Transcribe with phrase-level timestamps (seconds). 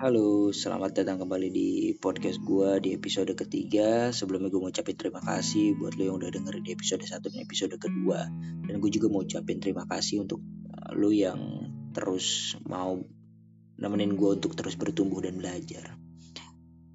[0.00, 4.08] Halo, selamat datang kembali di podcast gue di episode ketiga.
[4.08, 7.44] Sebelumnya gue mau ucapin terima kasih buat lo yang udah dengerin di episode satu dan
[7.44, 8.24] episode kedua.
[8.64, 10.40] Dan gue juga mau ucapin terima kasih untuk
[10.72, 11.36] uh, lo yang
[11.92, 12.96] terus mau
[13.76, 16.00] nemenin gue untuk terus bertumbuh dan belajar.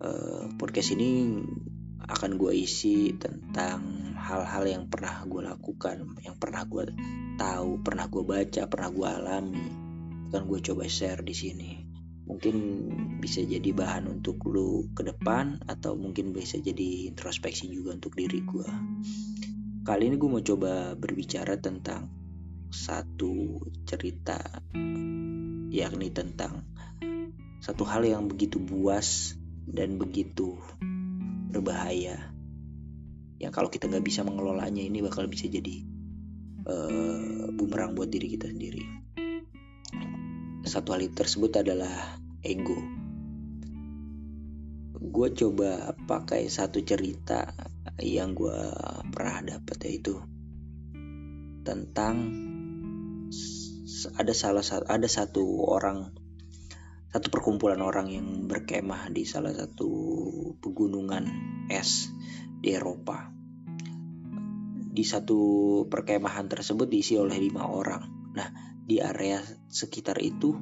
[0.01, 1.45] Uh, podcast ini
[2.09, 6.89] akan gue isi tentang hal-hal yang pernah gue lakukan, yang pernah gue
[7.37, 9.67] tahu, pernah gue baca, pernah gue alami.
[10.33, 11.84] Akan gue coba share di sini
[12.25, 12.55] mungkin
[13.21, 18.41] bisa jadi bahan untuk lu ke depan atau mungkin bisa jadi introspeksi juga untuk diri
[18.41, 18.67] gue
[19.85, 22.09] kali ini gue mau coba berbicara tentang
[22.73, 24.41] satu cerita
[25.69, 26.65] yakni tentang
[27.61, 30.57] satu hal yang begitu buas dan begitu
[31.49, 32.33] berbahaya.
[33.41, 35.83] Yang kalau kita nggak bisa mengelolanya ini bakal bisa jadi
[36.65, 39.04] uh, bumerang buat diri kita sendiri
[40.65, 42.77] satu hal tersebut adalah ego.
[45.05, 47.53] Gue coba pakai satu cerita
[48.01, 48.57] yang gue
[49.13, 50.19] pernah dapat yaitu
[51.63, 52.15] tentang
[54.19, 56.13] ada salah satu ada satu orang
[57.15, 59.87] satu perkumpulan orang yang berkemah di salah satu
[60.59, 61.23] pegunungan
[61.71, 62.11] es
[62.59, 63.31] di Eropa.
[64.95, 65.39] Di satu
[65.87, 68.24] perkemahan tersebut diisi oleh lima orang.
[68.35, 68.51] Nah,
[68.85, 69.39] di area
[69.71, 70.53] sekitar itu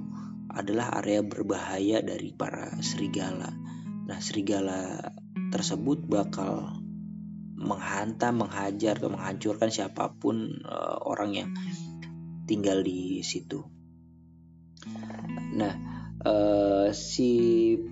[0.53, 3.49] adalah area berbahaya dari para serigala.
[4.05, 5.11] Nah, serigala
[5.49, 6.77] tersebut bakal
[7.57, 11.49] menghantam, menghajar atau menghancurkan siapa pun uh, orang yang
[12.45, 13.63] tinggal di situ.
[15.55, 15.73] Nah,
[16.21, 17.31] uh, si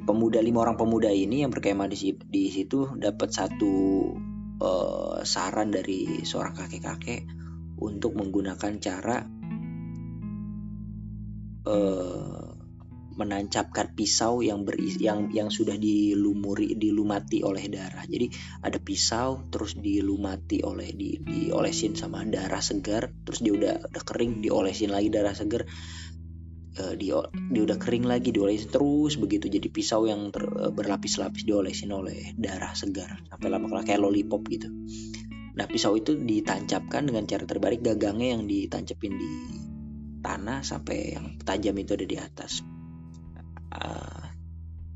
[0.04, 3.74] pemuda lima orang pemuda ini yang berkemah di, di situ dapat satu
[4.60, 7.26] uh, saran dari seorang kakek-kakek
[7.82, 9.41] untuk menggunakan cara
[11.66, 12.52] uh,
[13.12, 18.08] menancapkan pisau yang berisi yang yang sudah dilumuri dilumati oleh darah.
[18.08, 18.32] Jadi
[18.64, 24.42] ada pisau terus dilumati oleh di diolesin sama darah segar, terus dia udah udah kering
[24.42, 25.68] diolesin lagi darah segar.
[26.72, 27.20] Uh, dia,
[27.52, 32.32] dia udah kering lagi diolesin terus begitu jadi pisau yang ter, uh, berlapis-lapis diolesin oleh
[32.40, 34.72] darah segar sampai lama-lama kayak lollipop gitu.
[35.52, 39.32] Nah pisau itu ditancapkan dengan cara terbalik gagangnya yang ditancapin di
[40.22, 42.62] tanah sampai yang tajam itu ada di atas.
[43.72, 44.26] Uh,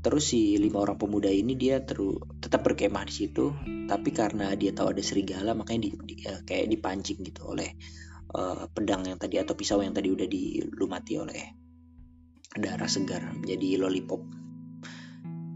[0.00, 3.50] terus si lima orang pemuda ini dia terus tetap berkemah di situ,
[3.90, 7.74] tapi karena dia tahu ada serigala makanya di, di, uh, kayak dipancing gitu oleh
[8.32, 11.44] uh, pedang yang tadi atau pisau yang tadi udah dilumati oleh
[12.56, 14.22] darah segar menjadi lollipop.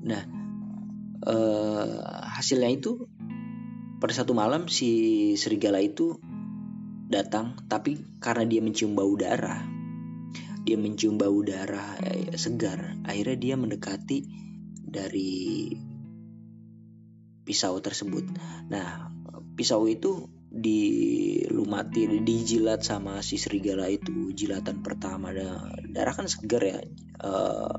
[0.04, 0.22] Nah
[1.26, 3.06] uh, hasilnya itu
[4.00, 6.16] pada satu malam si serigala itu
[7.10, 9.66] datang tapi karena dia mencium bau darah.
[10.62, 13.02] Dia mencium bau darah eh, segar.
[13.02, 14.18] Akhirnya dia mendekati
[14.78, 15.74] dari
[17.42, 18.30] pisau tersebut.
[18.70, 19.10] Nah
[19.58, 24.30] pisau itu dilumati dijilat sama si serigala itu.
[24.30, 25.34] Jilatan pertama
[25.90, 26.78] darah kan segar ya.
[27.18, 27.74] Uh,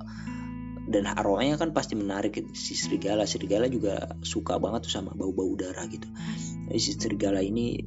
[0.91, 2.51] dan aromanya kan pasti menarik.
[2.51, 6.09] Si serigala serigala juga suka banget tuh sama bau-bau darah gitu.
[6.75, 7.79] Si serigala ini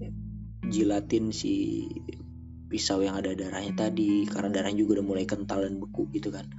[0.69, 1.87] jilatin si
[2.75, 6.51] pisau yang ada darahnya tadi karena darahnya juga udah mulai kental dan beku gitu kan.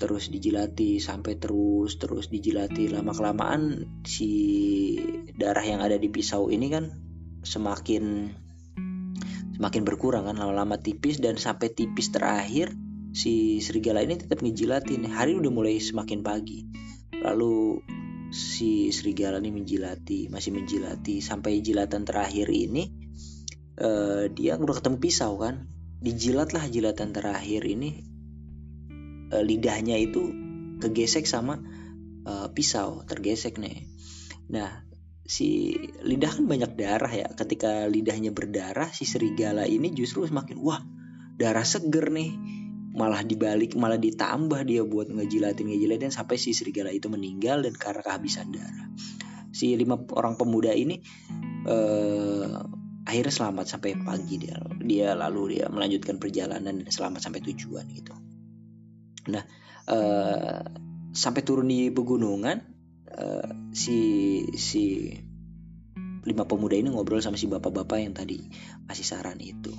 [0.00, 2.88] Terus dijilati sampai terus terus dijilati.
[2.88, 4.30] Lama kelamaan si
[5.36, 6.88] darah yang ada di pisau ini kan
[7.44, 8.32] semakin
[9.58, 11.20] semakin berkurang kan lama-lama tipis.
[11.20, 12.72] Dan sampai tipis terakhir
[13.12, 15.04] si serigala ini tetap ngejilatin.
[15.12, 16.64] Hari udah mulai semakin pagi.
[17.20, 17.82] Lalu
[18.32, 21.20] si serigala ini menjilati masih menjilati.
[21.20, 22.97] Sampai jilatan terakhir ini
[23.78, 25.70] uh, dia udah ketemu pisau kan?
[25.98, 28.02] Dijilat lah jilatan terakhir ini.
[29.30, 30.30] Uh, lidahnya itu
[30.78, 31.58] kegesek sama
[32.26, 33.86] uh, pisau tergesek nih.
[34.50, 34.86] Nah
[35.28, 37.26] si lidah kan banyak darah ya.
[37.32, 40.80] Ketika lidahnya berdarah si serigala ini justru semakin wah
[41.38, 42.32] darah seger nih.
[42.88, 48.02] Malah dibalik malah ditambah dia buat ngejilatin ngejilatin sampai si serigala itu meninggal dan karena
[48.02, 48.90] kehabisan darah.
[49.54, 50.98] Si lima orang pemuda ini
[51.68, 52.77] uh,
[53.08, 54.60] akhirnya selamat sampai pagi dia.
[54.84, 58.12] Dia lalu dia melanjutkan perjalanan dan selamat sampai tujuan gitu.
[59.32, 59.42] Nah
[59.88, 60.60] uh,
[61.16, 62.60] sampai turun di pegunungan
[63.16, 64.00] uh, si
[64.60, 65.08] si
[66.28, 68.44] lima pemuda ini ngobrol sama si bapak-bapak yang tadi
[68.84, 69.72] kasih saran itu.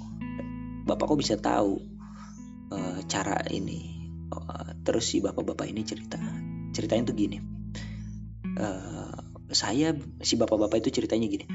[0.90, 1.78] Bapak kok bisa tahu
[2.74, 4.02] uh, cara ini?
[4.34, 6.18] Uh, terus si bapak-bapak ini cerita
[6.74, 7.38] ceritanya tuh gini.
[8.58, 9.14] Uh,
[9.54, 9.94] saya
[10.25, 11.46] si bapak-bapak itu ceritanya gini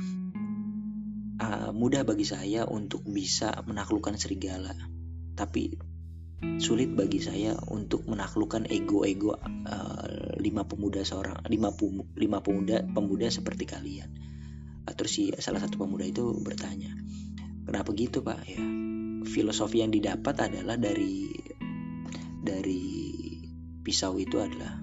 [1.40, 4.74] uh, mudah bagi saya untuk bisa menaklukkan serigala.
[5.34, 5.74] Tapi
[6.60, 13.32] sulit bagi saya untuk menaklukkan ego-ego uh, lima pemuda seorang lima, pum, lima pemuda pemuda
[13.32, 14.10] seperti kalian.
[14.84, 16.92] Terus si salah satu pemuda itu bertanya,
[17.64, 18.44] kenapa gitu pak?
[18.44, 18.60] Ya
[19.24, 21.32] filosofi yang didapat adalah dari
[22.44, 22.84] dari
[23.80, 24.80] pisau itu adalah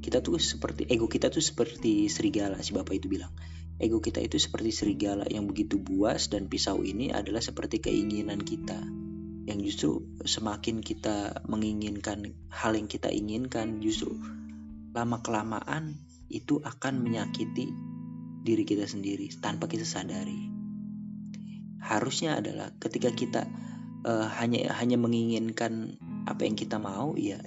[0.00, 3.32] kita tuh seperti ego kita tuh seperti serigala si bapak itu bilang
[3.76, 8.80] ego kita itu seperti serigala yang begitu buas dan pisau ini adalah seperti keinginan kita.
[9.46, 9.90] Yang justru
[10.26, 14.18] semakin kita menginginkan hal yang kita inginkan justru
[14.96, 17.70] lama kelamaan itu akan menyakiti
[18.42, 20.50] diri kita sendiri tanpa kita sadari.
[21.78, 23.46] Harusnya adalah ketika kita
[24.02, 27.38] uh, hanya hanya menginginkan apa yang kita mau ya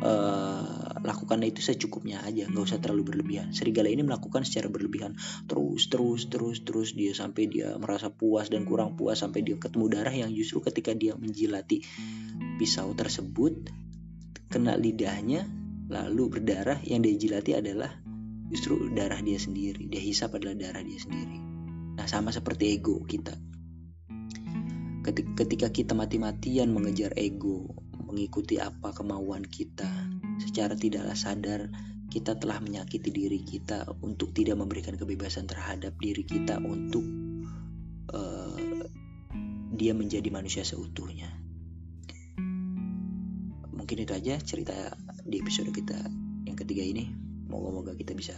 [0.00, 0.75] uh,
[1.06, 3.54] lakukan itu secukupnya aja nggak usah terlalu berlebihan.
[3.54, 5.14] Serigala ini melakukan secara berlebihan.
[5.46, 9.86] Terus terus terus terus dia sampai dia merasa puas dan kurang puas sampai dia ketemu
[9.86, 11.86] darah yang justru ketika dia menjilati
[12.58, 13.70] pisau tersebut
[14.50, 15.46] kena lidahnya
[15.86, 17.94] lalu berdarah yang dia jilati adalah
[18.50, 19.86] justru darah dia sendiri.
[19.86, 21.38] Dia hisap adalah darah dia sendiri.
[21.96, 23.34] Nah sama seperti ego kita.
[25.38, 29.86] Ketika kita mati-matian mengejar ego mengikuti apa kemauan kita
[30.40, 31.68] secara tidaklah sadar
[32.06, 37.04] kita telah menyakiti diri kita untuk tidak memberikan kebebasan terhadap diri kita untuk
[38.14, 38.86] uh,
[39.76, 41.28] dia menjadi manusia seutuhnya.
[43.76, 44.96] Mungkin itu aja cerita
[45.26, 45.98] di episode kita
[46.48, 47.12] yang ketiga ini.
[47.46, 48.34] Moga-moga kita bisa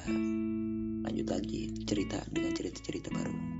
[1.05, 3.58] lanjut lagi cerita dengan cerita-cerita baru.